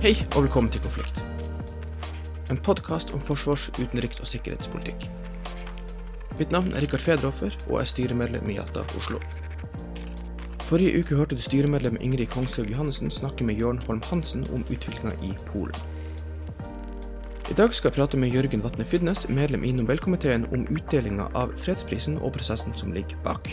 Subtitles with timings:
[0.00, 1.18] Hei og velkommen til Konflikt.
[2.48, 5.02] En podkast om forsvars-, utenriks- og sikkerhetspolitikk.
[6.38, 9.20] Mitt navn er Rikard Fedroffer og er styremedlem i Alta, Oslo.
[10.70, 15.12] Forrige uke hørte du styremedlem Ingrid Kongshaug Johannessen snakke med Jørn Holm Hansen om utviklinga
[15.20, 15.76] i Polen.
[17.50, 21.52] I dag skal jeg prate med Jørgen Vatne Fydnes, medlem i Nobelkomiteen, om utdelinga av
[21.60, 23.52] fredsprisen og prosessen som ligger bak.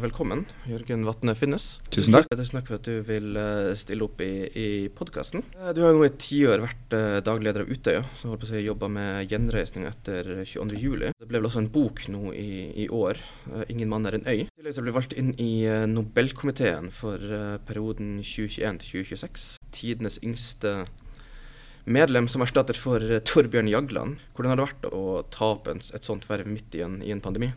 [0.00, 1.78] Velkommen, Jørgen Vatne Finnes.
[1.92, 2.26] Tusen takk.
[2.32, 5.44] Tusen takk for at du vil eh, stille opp i, i podkasten.
[5.76, 8.48] Du har jo nå i tiår vært eh, daglig leder av Utøya, som holdt på
[8.48, 11.12] å si jobba med gjenreisning etter 22.07.
[11.12, 12.48] Det ble vel også en bok nå i,
[12.84, 13.20] i år,
[13.52, 14.44] eh, 'Ingen mann er en øy'.
[14.44, 15.52] I tillegg til ble bli valgt inn i
[15.90, 17.18] Nobelkomiteen for
[17.68, 19.48] perioden 2021 til 2026.
[19.74, 20.86] Tidenes yngste
[21.84, 24.18] medlem som erstatter for Torbjørn Jagland.
[24.34, 27.22] Hvordan har det vært å ta opp et sånt verv midt i en, i en
[27.24, 27.52] pandemi?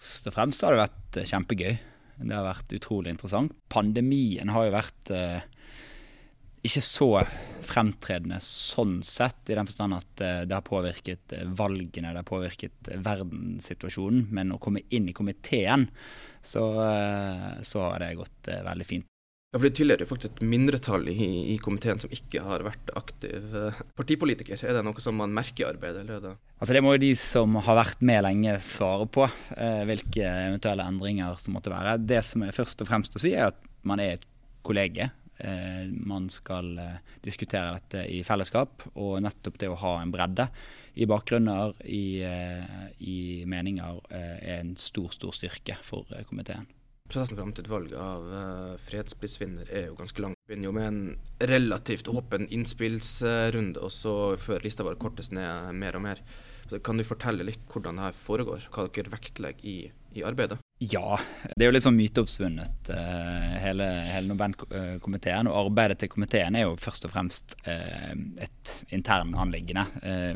[0.00, 1.72] Først og fremst har det vært eh, kjempegøy.
[2.20, 3.54] Det har vært utrolig interessant.
[3.72, 5.44] Pandemien har jo vært eh,
[6.66, 7.08] ikke så
[7.64, 12.28] fremtredende sånn sett, i den forstand at eh, det har påvirket eh, valgene, det har
[12.28, 14.26] påvirket verdenssituasjonen.
[14.36, 15.88] Men å komme inn i komiteen,
[16.40, 16.64] så,
[17.66, 19.08] så har det gått veldig fint.
[19.50, 22.92] Ja, for Det tilhører jo faktisk et mindretall i, i, komiteen som ikke har vært
[22.94, 24.60] aktiv eh, partipolitiker.
[24.62, 26.04] Er det noe som man merker i arbeidet?
[26.04, 26.34] eller er det...
[26.60, 30.86] Altså Det må jo de som har vært med lenge svare på, eh, hvilke eventuelle
[30.86, 31.96] endringer som måtte være.
[31.98, 34.30] Det som er først og fremst å si, er at man er et
[34.62, 35.10] kollege.
[35.42, 40.46] Eh, man skal eh, diskutere dette i fellesskap, og nettopp det å ha en bredde
[40.94, 42.22] i bakgrunner, i,
[43.02, 43.18] i
[43.50, 46.70] meninger, er en stor, stor styrke for komiteen
[47.10, 50.36] prosessen fram til et valg av uh, fredsprisvinner er jo ganske lang.
[50.46, 51.02] Begynner jo med en
[51.50, 56.22] relativt åpen innspillsrunde, og så før lista vår kortes ned mer og mer.
[56.70, 58.70] Så kan du fortelle litt hvordan det her foregår?
[58.70, 59.78] Hva dere vektlegger i,
[60.14, 60.60] i arbeidet?
[60.80, 65.50] Ja, det er jo litt sånn myteoppsvunnet, uh, hele, hele Nobel-komiteen.
[65.50, 69.84] Og arbeidet til komiteen er jo først og fremst uh, et intern anliggende.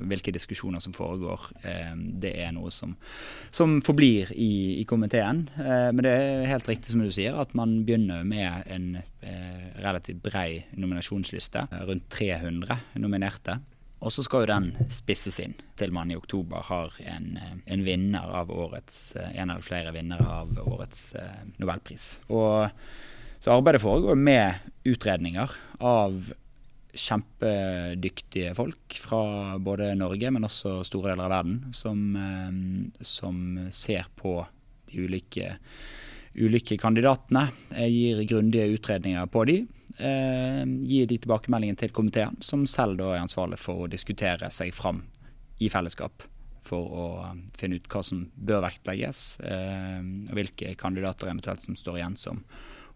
[0.04, 1.46] Hvilke diskusjoner som foregår,
[2.20, 2.92] det er noe som,
[3.54, 5.46] som forblir i, i komiteen.
[5.56, 8.88] men det er helt riktig som du sier, at man begynner med en
[9.80, 11.66] relativt brei nominasjonsliste.
[11.88, 13.58] Rundt 300 nominerte.
[14.04, 17.84] Og så skal jo den spisses inn til man i oktober har en, eh, en
[17.86, 22.20] vinner av årets, eh, en eller flere vinnere av årets eh, nobelpris.
[22.28, 22.68] Og
[23.40, 25.50] så arbeidet foregår med utredninger
[25.80, 26.32] av
[26.94, 31.98] kjempedyktige folk fra både Norge, men også store deler av verden, som,
[33.02, 33.40] som
[33.74, 34.36] ser på
[34.86, 35.56] de ulike
[36.34, 37.48] ulike kandidatene.
[37.74, 39.56] Jeg gir grundige utredninger på de.
[39.98, 44.74] Eh, gir de tilbakemeldingen til komiteen, som selv da er ansvarlig for å diskutere seg
[44.74, 45.04] fram
[45.62, 46.26] i fellesskap.
[46.64, 47.06] For å
[47.58, 50.00] finne ut hva som bør vektlegges, eh,
[50.30, 52.44] og hvilke kandidater eventuelt som står igjen som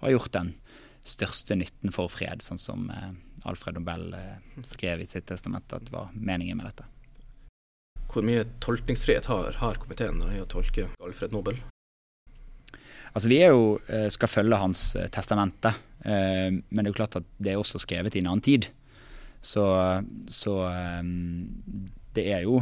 [0.01, 0.55] har gjort den
[1.05, 3.11] største nytten for fred, sånn som eh,
[3.47, 4.11] Alfred Nobel
[4.67, 6.89] skrev i sitt testament at var meningen med dette.
[8.09, 11.61] Hvor mye tolkningsfrihet har, har komiteen i å tolke Alfred Nobel?
[13.15, 15.73] Altså Vi jo, eh, skal følge hans eh, testamente,
[16.05, 18.69] eh, men det er jo klart at det er også skrevet i en annen tid.
[19.41, 19.63] Så,
[20.27, 20.53] så
[22.17, 22.57] det er jo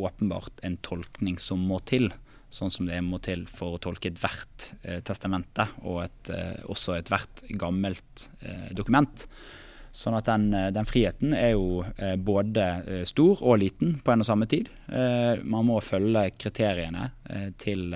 [0.00, 2.08] åpenbart en tolkning som må til.
[2.48, 4.70] Sånn som det må til for å tolke ethvert
[5.04, 6.30] testamente, og et,
[6.64, 8.24] også ethvert gammelt
[8.72, 9.26] dokument.
[9.92, 11.84] Sånn at den, den, friheten er jo
[12.24, 14.72] både stor og liten på en og samme tid.
[15.44, 17.10] Man må følge kriteriene
[17.60, 17.92] til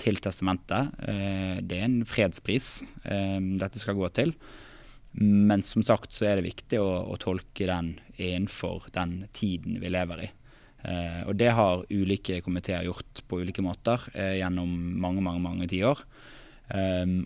[0.00, 0.94] til testamentet.
[1.08, 4.34] Eh, det er en fredspris eh, dette skal gå til.
[5.20, 9.90] Men som sagt så er det viktig å, å tolke den innenfor den tiden vi
[9.90, 10.30] lever i.
[10.86, 14.70] Eh, og det har ulike komiteer gjort på ulike måter gjennom
[15.02, 16.04] mange, mange, mange tiår.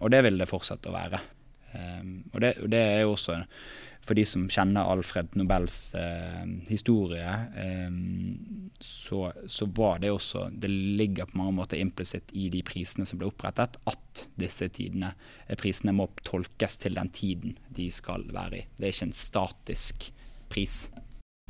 [0.00, 1.18] og det vil det fortsette å være.
[2.32, 3.42] og, det, det er jo også
[4.04, 7.90] for de som kjenner Alfred Nobels eh, historie, eh,
[8.80, 13.20] så, så, var det også Det ligger på mange måter implisitt i de prisene som
[13.20, 15.14] ble opprettet, at disse tidene,
[15.46, 18.66] eh, prisene må tolkes til den tiden de skal være i.
[18.76, 20.10] Det er ikke en statisk
[20.52, 20.84] pris.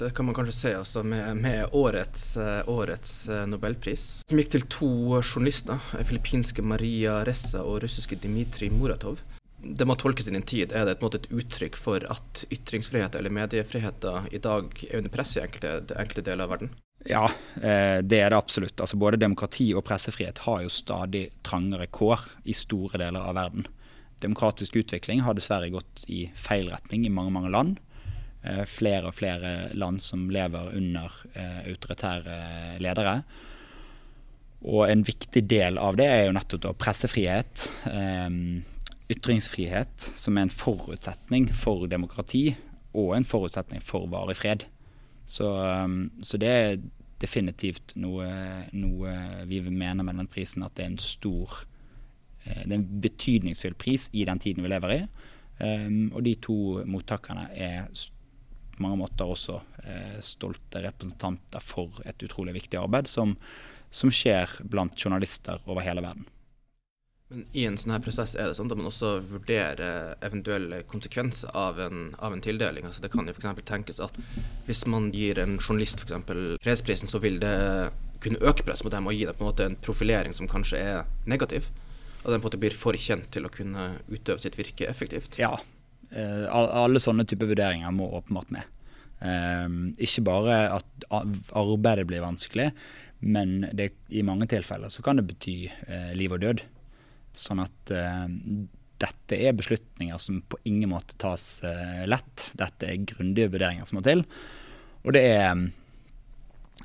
[0.00, 4.50] Det kan man kanskje se også med, med årets, uh, årets uh, nobelpris, som gikk
[4.50, 4.88] til to
[5.20, 5.78] journalister.
[6.02, 9.22] Filippinske Maria Ressa og russiske Dmitrij Muratov
[9.64, 10.72] det må tolkes inn i en tid.
[10.72, 15.44] Er det et, uttrykk for at ytringsfrihet eller mediefriheten i dag er under press i
[15.44, 16.74] enkelte, enkelte deler av verden?
[17.08, 17.24] Ja,
[17.60, 18.80] eh, det er det absolutt.
[18.80, 23.66] Altså Både demokrati og pressefrihet har jo stadig trangere kår i store deler av verden.
[24.22, 27.80] Demokratisk utvikling har dessverre gått i feil retning i mange mange land.
[28.44, 32.38] Eh, flere og flere land som lever under eh, autoritære
[32.84, 33.18] ledere.
[34.64, 37.66] Og en viktig del av det er jo nettopp pressefrihet,
[39.12, 42.54] ytringsfrihet, som er en forutsetning for demokrati
[42.94, 44.66] og en forutsetning for varig fred.
[45.26, 45.88] Så, eh,
[46.22, 46.82] så det er
[47.20, 48.26] definitivt noe,
[48.72, 49.12] noe,
[49.48, 51.64] vi mener med den prisen, at det er en stor
[52.44, 54.98] det er en betydningsfull pris i den tiden vi lever i.
[56.12, 57.86] og de to mottakerne er
[58.74, 59.60] på mange måter også
[60.20, 63.36] stolte representanter for et utrolig viktig arbeid som,
[63.88, 66.26] som skjer blant journalister over hele verden.
[67.32, 71.54] Men I en sånn her prosess er det sånn at man også vurderer eventuelle konsekvenser
[71.56, 72.84] av en, av en tildeling.
[72.84, 73.62] Altså det kan jo f.eks.
[73.64, 74.18] tenkes at
[74.66, 76.26] hvis man gir en journalist f.eks.
[76.64, 77.54] fredsprisen, så vil det
[78.24, 80.80] kunne øke press mot dem og gi dem på en måte en profilering som kanskje
[80.80, 81.70] er negativ.
[82.24, 85.40] Og den på en måte blir for kjent til å kunne utøve sitt virke effektivt.
[85.40, 85.56] Ja,
[86.12, 88.70] eh, alle sånne typer vurderinger må åpenbart med.
[89.24, 91.04] Um, ikke bare at
[91.56, 92.70] arbeidet blir vanskelig,
[93.24, 96.64] men det, i mange tilfeller så kan det bety eh, liv og død.
[97.34, 98.26] Sånn at eh,
[99.04, 102.50] dette er beslutninger som på ingen måte tas eh, lett.
[102.58, 104.22] Dette er grundige vurderinger som må til.
[105.04, 105.64] Og det er,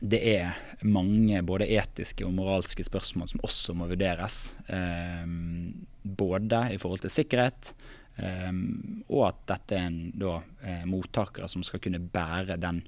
[0.01, 4.41] det er mange både etiske og moralske spørsmål som også må vurderes.
[4.67, 5.23] Eh,
[6.03, 7.73] både i forhold til sikkerhet,
[8.19, 10.33] og at dette er en da,
[10.91, 12.81] mottakere som skal kunne bære den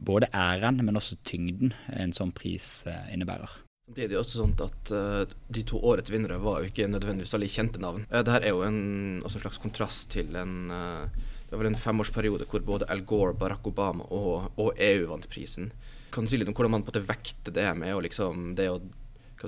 [0.00, 2.70] både æren, men også tyngden en sånn pris
[3.12, 3.58] innebærer.
[3.90, 7.34] Det er jo også sånn at uh, De to årets vinnere var jo ikke nødvendigvis
[7.34, 8.04] alle kjente navn.
[8.10, 8.78] Uh, Dette er jo en,
[9.18, 13.64] en, slags kontrast til en uh, det var en femårsperiode hvor både Al Gore, Barack
[13.66, 15.72] Obama og, og EU vant prisen.
[16.14, 18.52] Kan du si litt om hvordan man på en måte vekter det med å liksom,
[18.54, 18.78] det å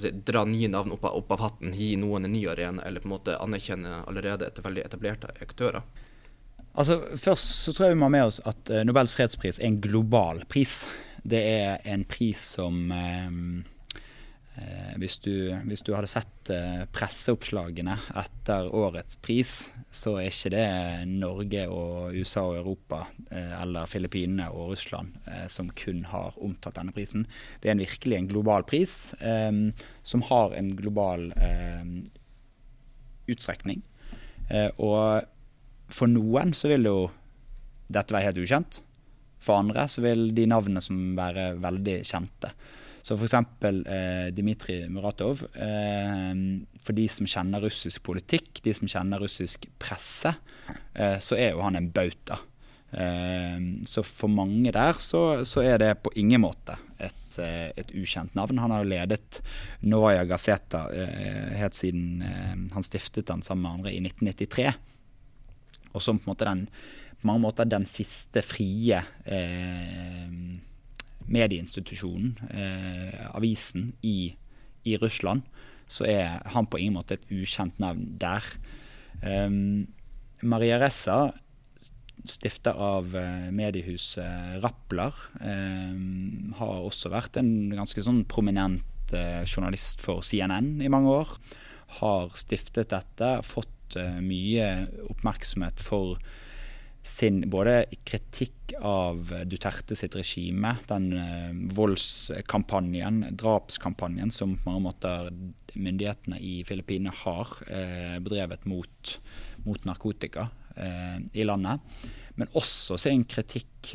[0.02, 3.04] si, dra nye navn opp av, opp av, hatten, gi noen en ny arena, eller
[3.04, 5.86] på en måte anerkjenne allerede etter veldig etablerte aktører?
[6.72, 9.78] Altså, Først så tror jeg vi må ha med oss at Nobels fredspris er en
[9.84, 10.80] global pris.
[11.22, 13.62] Det er en pris som uh,
[15.00, 15.32] hvis, du,
[15.64, 16.50] hvis, du, hadde sett
[16.92, 20.66] presseoppslagene etter årets pris, så er ikke det
[21.08, 22.98] Norge og USA og Europa
[23.32, 25.14] eller Filippinene og Russland
[25.48, 27.24] som kun har omtatt denne prisen.
[27.62, 31.30] Det er en virkelig en global pris som har en global
[33.32, 33.80] utstrekning.
[34.76, 35.22] og
[35.92, 36.96] for noen så vil jo
[37.92, 38.80] dette være helt ukjent.
[39.42, 42.52] For andre så vil de navnene som være veldig kjente.
[43.02, 43.34] Så f.eks.
[43.34, 45.44] Eh, Dmitrij Muratov.
[45.54, 46.30] Eh,
[46.82, 50.34] for de som kjenner russisk politikk, de som kjenner russisk presse,
[50.94, 52.38] eh, så er jo han en bauta.
[52.92, 53.58] Eh,
[53.88, 58.36] så for mange der så, så, er det på ingen måte et, eh, et ukjent
[58.38, 58.60] navn.
[58.62, 59.42] Han har jo ledet
[59.82, 64.72] Novaja Gazeta eh, helt siden han stiftet den sammen med andre i 1993
[65.92, 66.66] og som på, en måte den,
[67.20, 70.28] på mange måter den siste frie eh,
[71.30, 74.32] medieinstitusjonen, eh, avisen, i,
[74.84, 75.42] i, Russland,
[75.86, 78.46] så er han på ingen måte et ukjent navn der.
[79.22, 79.86] Um,
[80.42, 81.32] Maria Ressa,
[82.28, 90.02] stifter av uh, mediehuset Rappler, um, har også vært en ganske sånn prominent uh, journalist
[90.02, 91.36] for CNN i mange år.
[91.98, 94.70] Har stiftet dette, fått uh, mye
[95.10, 96.22] oppmerksomhet for
[97.02, 105.30] sin både kritikk av Duterte sitt regime, den eh, voldskampanjen, drapskampanjen, som på mange måter
[105.74, 109.14] myndighetene i Filippinene har eh, bedrevet mot,
[109.66, 111.82] mot narkotika eh, i landet.
[112.38, 113.90] Men også sin kritikk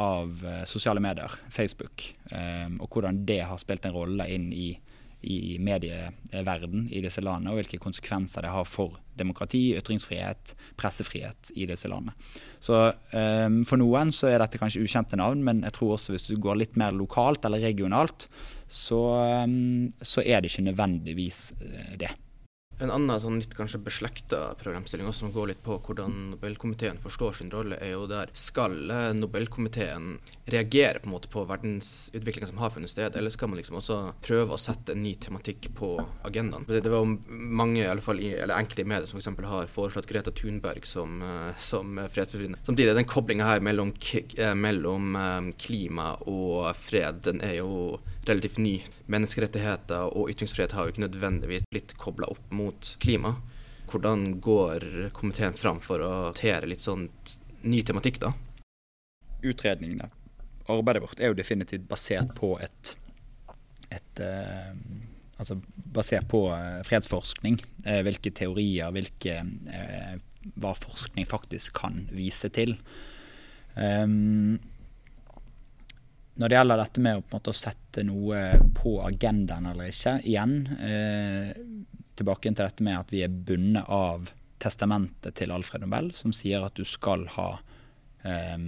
[0.00, 0.30] av
[0.64, 4.70] sosiale medier, Facebook, og hvordan det har spilt en rolle inn i
[5.22, 11.66] i medieverden i disse landene, og hvilke konsekvenser det har for demokrati, ytringsfrihet, pressefrihet i
[11.68, 12.14] disse landene.
[12.62, 16.28] Så um, For noen så er dette kanskje ukjente navn, men jeg tror også hvis
[16.30, 18.28] du går litt mer lokalt eller regionalt,
[18.66, 19.00] så,
[19.44, 22.12] um, så er det ikke nødvendigvis uh, det.
[22.82, 27.36] En annen sånn litt kanskje beslekta programstilling også, som går litt på hvordan Nobelkomiteen forstår
[27.38, 30.16] sin rolle, er jo der skal eh, Nobelkomiteen
[30.50, 33.98] reagere på en måte på verdensutviklinga som har funnet sted, eller skal man liksom også
[34.26, 35.94] prøve å sette en ny tematikk på
[36.26, 36.66] agendaen?
[36.66, 39.30] Det, det var mange, i alle fall eller enkelte i media, som f.eks.
[39.52, 42.64] har foreslått Greta Thunberg som, eh, som fredsbevilgende.
[42.66, 43.94] Samtidig, den koblinga her mellom,
[44.34, 45.14] eh, mellom
[45.60, 48.76] klima og fred, den er jo relativt ny.
[49.10, 53.34] Menneskerettigheter og ytringsfrihet har jo ikke nødvendigvis blitt kobla opp mot klima.
[53.90, 54.86] Hvordan går
[55.16, 57.08] komiteen fram for å håndtere litt sånn
[57.66, 58.32] ny tematikk, da?
[59.42, 60.08] Utredningene,
[60.70, 62.96] arbeidet vårt, er jo definitivt basert på et,
[63.90, 64.76] et eh,
[65.42, 67.56] Altså basert på eh, fredsforskning.
[67.82, 69.40] Eh, hvilke teorier, hvilke
[70.54, 72.76] Hva forskning faktisk kan vise til.
[73.74, 74.60] Um,
[76.40, 78.42] når det gjelder dette med å, måte, å sette noe
[78.76, 81.52] på agendaen eller ikke, igjen eh,
[82.16, 84.30] tilbake til dette med at vi er bundet av
[84.62, 87.48] testamentet til Alfred Nobel, som sier at du skal ha,
[88.24, 88.58] eh,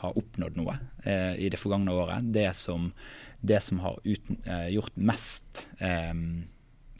[0.00, 2.32] ha oppnådd noe eh, i det forgangne året.
[2.32, 2.90] Det som,
[3.40, 5.66] det som har uten, eh, gjort mest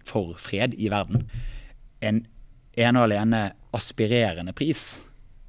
[0.07, 1.25] for fred i verden.
[2.05, 2.25] En
[2.77, 3.41] ene og alene
[3.77, 5.01] aspirerende pris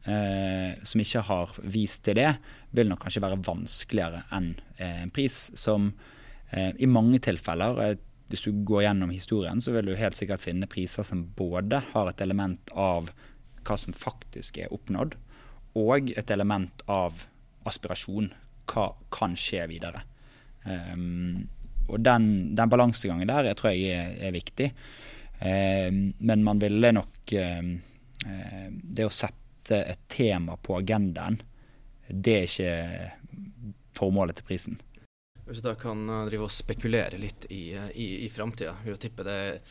[0.08, 2.32] eh, som ikke har vist til det,
[2.76, 5.92] vil nok kanskje være vanskeligere enn eh, en pris som
[6.52, 7.96] eh, i mange tilfeller eh,
[8.28, 12.10] hvis du går gjennom historien, så vil du helt sikkert finne priser som både har
[12.10, 13.12] et element av
[13.68, 15.16] hva som faktisk er oppnådd,
[15.80, 17.24] og et element av
[17.68, 18.28] aspirasjon.
[18.68, 20.04] Hva kan skje videre?
[20.68, 21.48] Um,
[21.88, 22.26] og den,
[22.58, 24.72] den, balansegangen der jeg tror jeg er, er viktig.
[25.40, 27.32] Um, men man ville nok
[27.62, 27.76] um,
[28.98, 31.38] Det å sette et tema på agendaen,
[32.10, 33.38] det er ikke
[33.98, 34.80] formålet til prisen.
[35.48, 38.98] Hvis du da kan eh, drive og spekulere litt i, eh, i, i framtida, vil
[38.98, 39.62] jeg tippe det er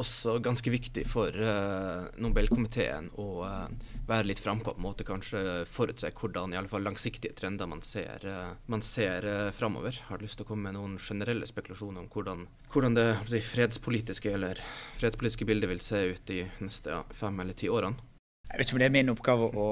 [0.00, 5.62] også ganske viktig for uh, Nobelkomiteen å uh, være litt frampå, på en måte kanskje
[5.70, 10.00] forutse hvordan i alle fall langsiktige trender man ser, uh, man ser uh, framover.
[10.08, 12.42] Har du lyst til å komme med noen generelle spekulasjoner om hvordan,
[12.74, 14.58] hvordan det, det fredspolitiske eller
[14.98, 18.13] fredspolitiske bildet vil se ut de neste ja, fem eller ti årene?
[18.50, 19.68] Jeg vet ikke om det er min oppgave å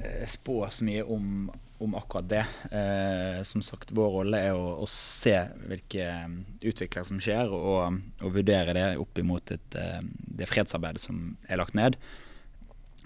[0.00, 1.48] eh, spå så mye om,
[1.84, 2.44] om akkurat det.
[2.70, 5.34] Eh, som sagt, Vår rolle er å, å se
[5.68, 10.00] hvilke eh, utviklinger som skjer, og, og vurdere det opp imot et, eh,
[10.40, 11.98] det fredsarbeidet som er lagt ned.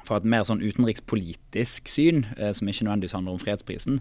[0.06, 3.98] Fra et mer sånn utenrikspolitisk syn, eh, som ikke nødvendigvis handler om fredsprisen,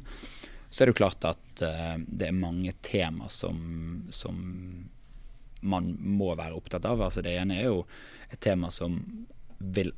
[0.70, 4.38] så er det jo klart at eh, det er mange tema som, som
[5.62, 7.02] man må være opptatt av.
[7.02, 7.82] Altså Det ene er jo
[8.30, 9.00] et tema som
[9.60, 9.92] vil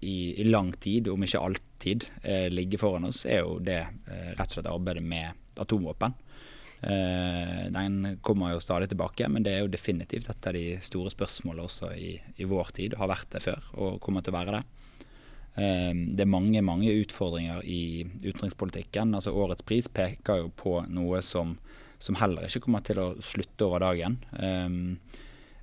[0.00, 4.32] i, i, lang tid, om ikke alltid, eh, ligger foran oss, er jo det eh,
[4.38, 6.14] rett og slett arbeidet med atomvåpen.
[6.80, 11.10] Eh, den kommer jo stadig tilbake, men det er jo definitivt et av de store
[11.10, 12.98] spørsmålene også i, i vår tid.
[13.00, 14.64] Har vært det før og kommer til å være det.
[15.58, 19.14] Eh, det er mange mange utfordringer i utenrikspolitikken.
[19.14, 21.56] altså Årets pris peker jo på noe som,
[21.98, 24.20] som heller ikke kommer til å slutte over dagen.
[24.38, 25.18] Eh,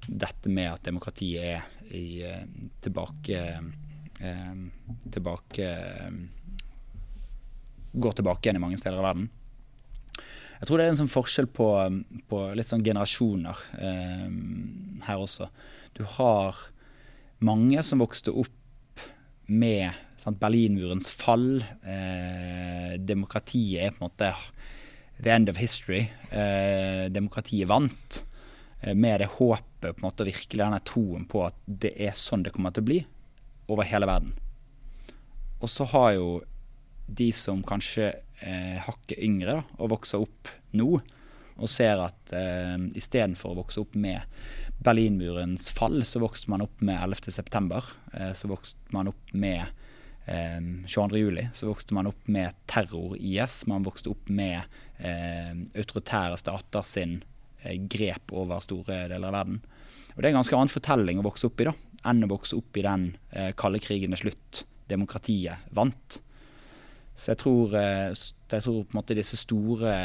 [0.06, 1.64] dette med at demokratiet er
[1.96, 2.44] i, eh,
[2.84, 3.40] tilbake
[5.12, 6.12] tilbake eh,
[7.96, 9.28] Går tilbake igjen i mange steder i verden.
[10.60, 11.68] Jeg tror det er en sånn forskjell på,
[12.28, 14.26] på litt sånn generasjoner eh,
[15.08, 15.48] her også.
[15.96, 16.60] Du har
[17.40, 19.06] mange som vokste opp
[19.48, 21.64] med sant, Berlinmurens fall.
[21.88, 24.34] Eh, demokratiet er på en måte
[25.24, 26.10] the end of history.
[26.36, 28.24] Eh, demokratiet vant.
[28.82, 32.20] Eh, med det håpet på en måte, og virkelig denne troen på at det er
[32.20, 33.04] sånn det kommer til å bli
[33.72, 34.34] over hele verden.
[35.62, 36.30] Og så har jo
[37.06, 38.10] de som kanskje
[38.42, 40.90] eh, hakket yngre da, og vokser opp nå,
[41.56, 44.26] og ser at eh, istedenfor å vokse opp med
[44.84, 47.84] Berlinmurens fall, så vokste man opp med 11.9.
[48.14, 49.62] Eh, så vokste man opp med
[50.26, 51.48] eh, 22.07.
[51.56, 53.64] Så vokste man opp med terror-IS.
[53.72, 54.60] Man vokste opp med
[54.98, 57.22] eh, autoritære stater sin
[57.62, 59.62] eh, grep over store deler av verden.
[60.16, 61.76] Og Det er en ganske annen fortelling å vokse opp i da,
[62.08, 66.20] enn å vokse opp i den eh, kalde krigen er slutt, demokratiet vant.
[67.16, 69.96] Så jeg tror, eh, jeg tror på en måte disse store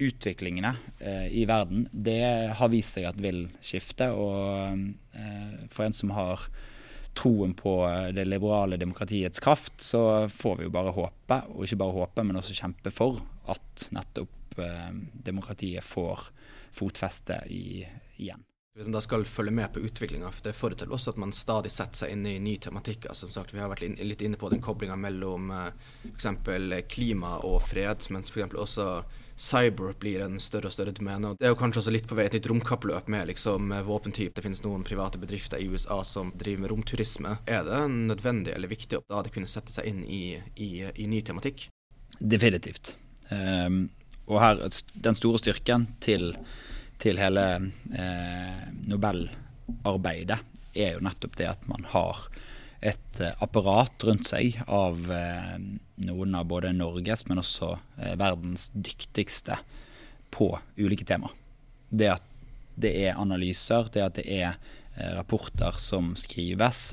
[0.00, 0.72] utviklingene
[1.04, 4.08] eh, i verden, det har vist seg at vil skifte.
[4.16, 4.80] Og
[5.12, 6.48] eh, for en som har
[7.20, 7.74] troen på
[8.14, 12.38] det liberale demokratiets kraft, så får vi jo bare håpe, og ikke bare håpe, men
[12.38, 13.18] også kjempe for
[13.50, 14.60] at nettopp
[15.26, 16.28] demokratiet får
[16.74, 17.82] fotfeste i,
[18.22, 20.30] igjen da skal følge med på utviklinga.
[20.42, 23.08] Det forutsetter også at man stadig setter seg inn i ny tematikk.
[23.10, 25.72] Altså, som sagt, Vi har vært litt inne på den koblinga mellom eh,
[26.14, 26.86] f.eks.
[26.88, 28.54] klima og fred, mens f.eks.
[28.54, 28.86] også
[29.40, 31.34] cyber blir en større og større domene.
[31.34, 34.36] Det er jo kanskje også litt på vei et nytt romkappløp med liksom, eh, våpentype.
[34.38, 37.36] Det finnes noen private bedrifter i USA som driver med romturisme.
[37.50, 41.66] Er det nødvendig eller viktig å kunne sette seg inn i, i, i ny tematikk?
[42.20, 42.94] Definitivt.
[43.30, 43.88] Um,
[44.30, 44.60] og her,
[44.94, 46.36] den store styrken til
[47.00, 47.44] til hele
[47.96, 50.40] eh, Nobelarbeidet,
[50.74, 52.26] er jo nettopp det at man har
[52.80, 55.56] et eh, apparat rundt seg av eh,
[56.06, 59.58] noen av både Norges, men også eh, verdens dyktigste
[60.30, 61.32] på ulike tema.
[61.88, 62.26] Det at
[62.80, 66.90] det er analyser, det at det er eh, rapporter som skrives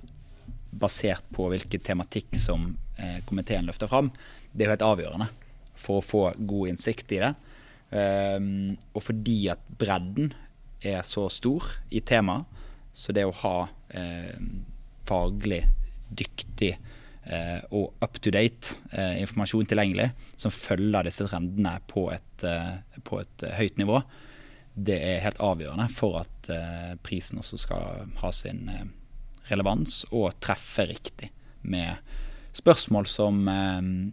[0.78, 4.12] basert på hvilken tematikk som eh, komiteen løfter fram,
[4.52, 5.30] det er jo helt avgjørende
[5.78, 7.34] for å få god innsikt i det.
[7.88, 10.34] Um, og fordi at bredden
[10.84, 12.46] er så stor i temaet,
[12.98, 13.58] så det å ha
[13.94, 14.34] eh,
[15.08, 15.62] faglig
[16.10, 22.46] dyktig eh, og up to date eh, informasjon tilgjengelig som følger disse trendene på et,
[22.48, 24.02] eh, på et høyt nivå,
[24.78, 26.50] det er helt avgjørende for at
[27.02, 28.68] prisen også skal ha sin
[29.50, 31.32] relevans og treffe riktig
[31.66, 31.98] med
[32.54, 33.40] spørsmål som,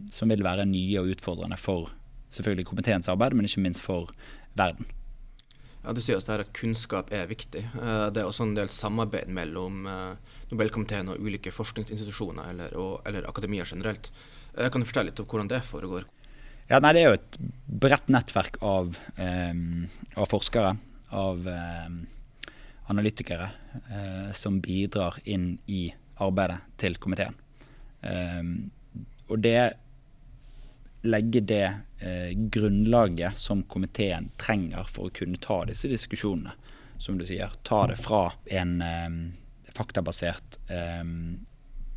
[0.09, 1.93] som vil være nye og utfordrende for
[2.31, 4.11] selvfølgelig komiteens arbeid, men ikke minst for
[4.57, 4.87] verden.
[5.85, 7.61] Ja, Du sier også at kunnskap er viktig.
[7.61, 13.01] Eh, det er også en del samarbeid mellom eh, Nobelkomiteen og ulike forskningsinstitusjoner, eller, og,
[13.05, 14.09] eller akademia generelt.
[14.57, 16.07] Eh, kan du fortelle litt om hvordan det foregår?
[16.69, 17.37] Ja, nei, Det er jo et
[17.85, 19.53] bredt nettverk av, eh,
[20.17, 20.73] av forskere,
[21.13, 21.89] av eh,
[22.89, 23.51] analytikere,
[23.85, 27.35] eh, som bidrar inn i arbeidet til komiteen.
[29.25, 29.73] og det
[31.05, 31.65] legge det
[31.99, 36.55] eh, grunnlaget som komiteen trenger for å kunne ta disse diskusjonene.
[36.97, 39.17] Som du sier, ta det fra en eh,
[39.75, 41.03] faktabasert eh,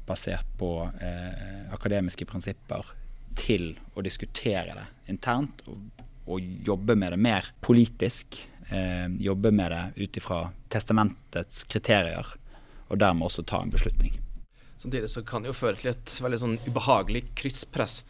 [0.08, 2.94] basert på eh, akademiske prinsipper
[3.38, 8.40] til å diskutere det internt og, og jobbe med det mer politisk.
[8.68, 12.34] Eh, jobbe med det ut ifra testamentets kriterier,
[12.88, 14.18] og dermed også ta en beslutning.
[14.78, 18.02] Samtidig så kan det jo føre til et veldig sånn ubehagelig krysspress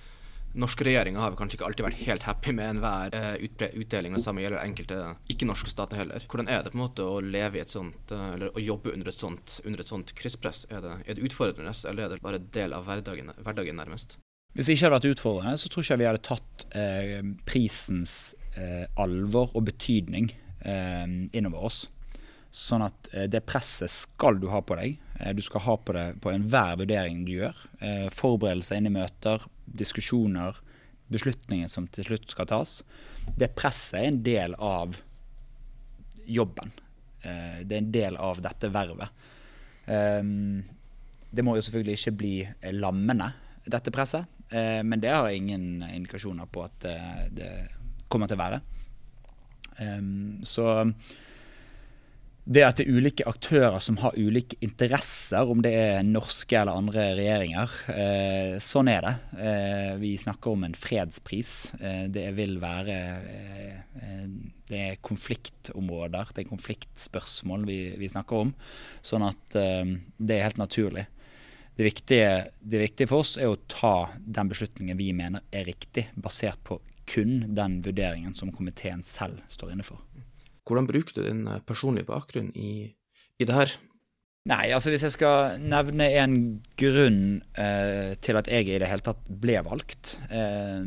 [0.58, 3.34] norske regjeringer har kanskje ikke alltid vært helt happy med enhver uh,
[3.80, 4.16] utdeling.
[4.16, 5.00] Det samme gjelder enkelte
[5.32, 6.24] ikke-norske stater heller.
[6.30, 8.94] Hvordan er det på en måte å leve i et sånt, uh, eller å jobbe
[8.94, 10.64] under et sånt, under et sånt krysspress?
[10.70, 14.18] Er det, er det, utfordrende, eller er det bare del av hverdagen, hverdagen, nærmest?
[14.56, 18.14] Hvis det ikke hadde vært utfordrende, så tror jeg ikke vi hadde tatt eh, prisens
[18.98, 20.32] alvor og betydning
[21.38, 21.84] innover oss.
[22.54, 24.96] Sånn at det presset skal du ha på deg.
[25.36, 27.58] Du skal ha på det på enhver vurdering du gjør.
[28.14, 30.56] Forberedelser inn i møter, diskusjoner,
[31.12, 32.78] beslutninger som til slutt skal tas.
[33.36, 35.00] Det presset er en del av
[36.28, 36.72] jobben.
[37.22, 39.28] Eh, det er en del av dette vervet.
[39.86, 40.64] Ehm,
[41.30, 42.34] det må jo selvfølgelig ikke bli
[42.76, 43.32] lammende,
[43.68, 44.28] dette presset.
[44.48, 46.88] Eh, men det har ingen indikasjoner på at
[47.32, 47.52] det
[48.08, 48.60] kommer til å være.
[49.84, 50.92] Ehm, så
[52.48, 56.80] det at det er ulike aktører som har ulike interesser, om det er norske eller
[56.80, 57.74] andre regjeringer.
[57.92, 59.12] Eh, sånn er det.
[59.36, 61.52] Eh, vi snakker om en fredspris.
[61.76, 64.24] Eh, det vil være eh,
[64.68, 68.56] Det er konfliktområder, det er konfliktspørsmål vi, vi snakker om.
[69.04, 71.04] Sånn at eh, det er helt naturlig.
[71.76, 76.08] Det viktige, det viktige for oss er å ta den beslutningen vi mener er riktig,
[76.16, 80.07] basert på kun den vurderingen som komiteen selv står inne for.
[80.68, 82.92] Hvordan bruker du din eh, personlige bakgrunn i,
[83.40, 83.72] i det her?
[84.48, 86.36] Nei, altså hvis jeg skal nevne en
[86.80, 87.22] grunn
[87.60, 90.86] eh, til at jeg i det hele tatt ble valgt, eh,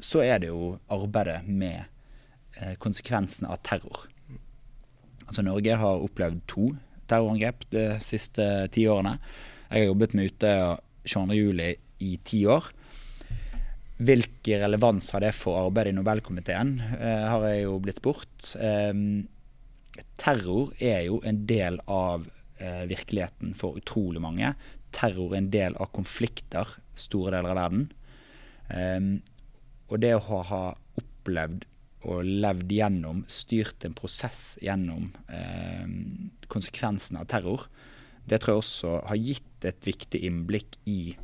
[0.00, 1.82] så er det jo arbeidet med
[2.60, 4.06] eh, konsekvensene av terror.
[5.26, 6.70] Altså Norge har opplevd to
[7.10, 9.16] terrorangrep de siste ti årene.
[9.70, 10.70] Jeg har jobbet med Utøya
[11.06, 12.70] 22.07 i ti år.
[14.00, 18.54] Hvilken relevans har det for arbeidet i Nobelkomiteen, eh, har jeg jo blitt spurt.
[18.56, 18.94] Eh,
[20.16, 22.24] terror er jo en del av
[22.60, 24.54] eh, virkeligheten for utrolig mange.
[24.90, 27.84] Terror er en del av konflikter store deler av verden.
[28.72, 29.10] Eh,
[29.90, 30.64] og det å ha
[31.00, 31.66] opplevd
[32.08, 35.84] og levd gjennom, styrt en prosess gjennom eh,
[36.48, 37.66] konsekvensene av terror,
[38.24, 41.16] det tror jeg også har gitt et viktig innblikk i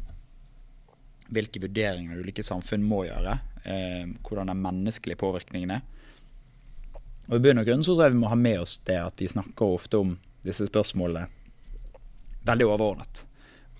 [1.33, 3.39] hvilke vurderinger ulike samfunn må gjøre.
[3.67, 5.85] Eh, hvordan den menneskelige påvirkningen er.
[7.27, 9.17] Og I bunn og grunn så tror jeg vi må ha med oss det at
[9.19, 10.15] de snakker ofte om
[10.47, 11.27] disse spørsmålene
[12.47, 13.25] veldig overordnet.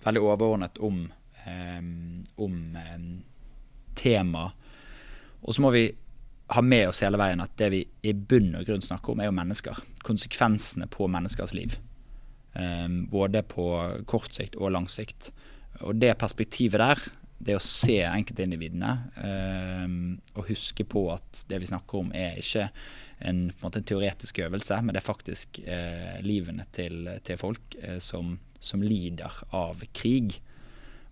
[0.03, 1.05] Veldig overordnet om,
[1.45, 1.83] eh,
[2.43, 3.05] om eh,
[3.95, 4.51] tema.
[5.43, 5.87] Og så må vi
[6.49, 9.31] ha med oss hele veien at det vi i bunn og grunn snakker om, er
[9.31, 9.83] jo mennesker.
[10.07, 11.79] Konsekvensene på menneskers liv.
[12.55, 13.69] Eh, både på
[14.11, 15.31] kort sikt og lang sikt.
[15.81, 17.07] Og det perspektivet der
[17.39, 19.97] det å se enkeltindividene eh,
[20.37, 22.69] og huske på at det vi snakker om er ikke
[23.19, 27.99] en, en, en teoretisk øvelse, men det er faktisk eh, livene til, til folk eh,
[28.05, 30.39] som, som, lider av krig.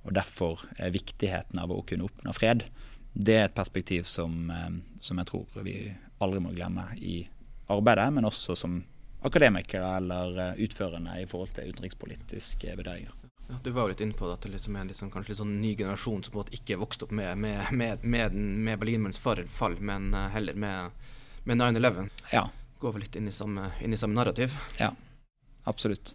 [0.04, 2.66] Og derfor er viktigheten av å kunne oppnå fred.
[3.14, 5.78] Det er et perspektiv som, eh, som jeg tror vi
[6.24, 7.22] aldri må glemme i
[7.72, 8.82] arbeidet, men også som
[9.24, 13.23] akademikere eller eh, utførende i forhold til utenrikspolitiske vurderinger.
[13.48, 15.40] Ja, du var jo litt inne på det, at det liksom er liksom, kanskje litt
[15.42, 18.80] sånn ny generasjon som på en måte ikke vokste opp med, med, med, med, med
[18.80, 21.08] Berlinmurens fall, men uh, heller med,
[21.44, 22.08] med 9-11.
[22.32, 22.46] Ja.
[22.80, 24.56] Går vel litt inn i samme, inn i samme narrativ.
[24.80, 24.94] Ja,
[25.68, 26.14] absolutt.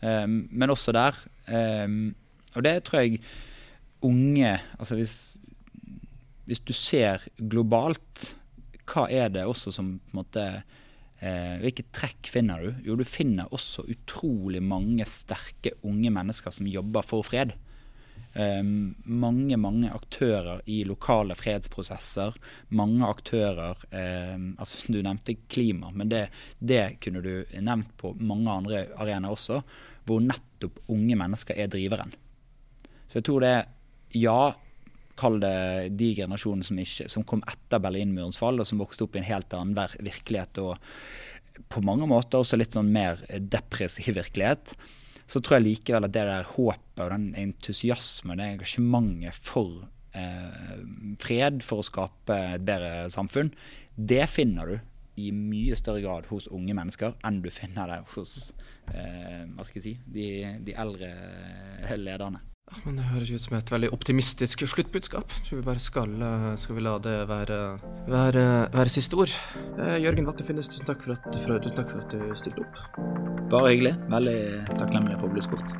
[0.00, 1.14] Um, men også der,
[1.50, 2.00] um,
[2.54, 3.22] og det tror jeg
[4.06, 5.14] unge Altså hvis,
[6.46, 8.28] hvis du ser globalt,
[8.86, 10.44] hva er det også som på en måte
[11.18, 12.82] hvilke trekk finner du?
[12.86, 17.56] Jo, du finner også utrolig mange sterke unge mennesker som jobber for fred.
[18.38, 18.62] Eh,
[19.04, 22.36] mange, mange aktører i lokale fredsprosesser.
[22.76, 26.28] Mange aktører eh, altså Du nevnte klima, men det,
[26.58, 29.62] det, kunne du nevnt på mange andre arenaer også,
[30.06, 32.14] hvor nettopp unge mennesker er driveren.
[33.08, 33.68] Så jeg tror det er
[34.16, 34.40] ja,
[35.18, 39.18] kall det de generasjonene som, ikke, som kom etter Berlinmurens fall, og som vokste opp
[39.18, 40.78] i en helt annen virkelighet og
[41.68, 44.74] på mange måter også litt sånn mer depressiv virkelighet,
[45.28, 49.82] så tror jeg likevel at det der håpet og den entusiasmen, det engasjementet for
[50.16, 50.78] eh,
[51.20, 53.50] fred, for å skape et bedre samfunn,
[53.98, 54.78] det finner du
[55.18, 58.52] i mye større grad hos unge mennesker enn du finner det hos
[58.94, 60.28] eh, hva skal jeg si, de,
[60.64, 61.10] de eldre
[61.98, 62.40] lederne.
[62.84, 65.32] Men Det høres ut som et veldig optimistisk sluttbudskap.
[65.38, 67.58] Jeg tror vi bare skal, eh, skal vi la det være,
[68.08, 69.32] være, være siste ord.
[69.78, 72.64] Eh, Jørgen Watte Finnes, tusen takk, for at, for, tusen takk for at du stilte
[72.64, 72.82] opp.
[73.50, 73.96] Bare hyggelig.
[74.12, 74.40] Veldig
[74.76, 75.76] takknemlig for å bli spurt.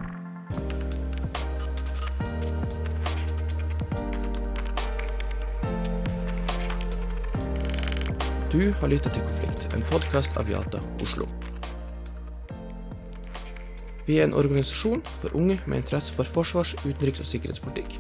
[8.49, 11.29] Du har lyttet til Konflikt, en podkast av Jata Oslo.
[14.09, 17.99] Vi er en organisasjon for unge med interesse for forsvars-, utenriks- og sikkerhetspolitikk.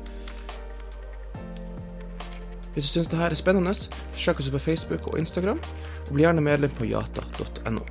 [2.73, 3.75] Hvis du syns dette er spennende,
[4.16, 5.61] sjekk oss på Facebook og Instagram,
[6.07, 7.85] og bli gjerne medlem på jata.no.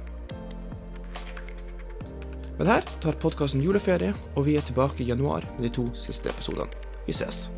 [2.57, 6.33] Med dette tar podkasten juleferie, og vi er tilbake i januar med de to siste
[6.33, 6.73] episodene.
[7.05, 7.51] Vi ses.